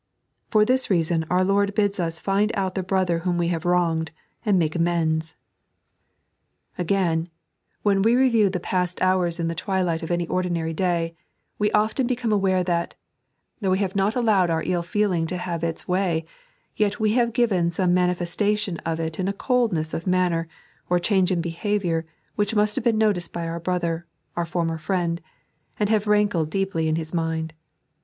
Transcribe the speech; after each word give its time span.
For 0.49 0.65
this 0.65 0.89
reason 0.89 1.27
our 1.29 1.43
Lord 1.43 1.75
bids 1.75 1.99
us 1.99 2.19
find 2.19 2.51
out 2.55 2.73
the 2.73 2.81
brother 2.81 3.19
whom 3.19 3.37
we 3.37 3.49
have 3.49 3.65
wronged, 3.65 4.09
and 4.43 4.57
make 4.57 4.75
amends. 4.75 5.35
3.n.iized 6.75 6.75
by 6.75 6.81
Google 6.81 6.81
56 6.81 6.81
LOTB 6.81 6.81
AGAINST 6.81 6.81
AnGBR. 6.81 6.81
Again, 6.81 7.29
when 7.83 8.01
we 8.01 8.15
reriew 8.15 8.51
the 8.51 8.59
past 8.59 9.01
hours 9.03 9.39
in 9.39 9.47
the 9.47 9.53
twilight 9.53 10.01
of 10.01 10.09
ftDj 10.09 10.27
ordinary 10.31 10.73
day, 10.73 11.15
we 11.59 11.71
often 11.73 12.07
become 12.07 12.33
aw*re 12.33 12.63
that, 12.63 12.95
though 13.59 13.69
we 13.69 13.77
have 13.77 13.95
not 13.95 14.15
allowed 14.15 14.49
our 14.49 14.63
ill 14.65 14.81
feeling 14.81 15.27
to 15.27 15.37
have 15.37 15.63
its 15.63 15.87
way, 15.87 16.25
yet 16.75 16.99
we 16.99 17.13
have 17.13 17.31
given 17.31 17.71
some 17.71 17.93
manifestation 17.93 18.77
of 18.79 18.99
it 18.99 19.19
in 19.19 19.27
a 19.27 19.33
cotdnesa 19.33 19.93
of 19.93 20.07
manner 20.07 20.47
or 20.89 20.97
change 20.97 21.31
in 21.31 21.41
behaviour 21.41 22.07
which 22.33 22.55
must 22.55 22.73
have 22.73 22.83
been 22.83 22.97
noticed 22.97 23.31
by 23.31 23.47
our 23.47 23.59
brother, 23.59 24.07
our 24.35 24.45
former 24.47 24.79
friend, 24.79 25.21
and 25.79 25.89
have 25.89 26.05
lankled 26.07 26.49
deeply 26.49 26.87
in 26.87 26.95
his 26.95 27.13
mind. 27.13 27.53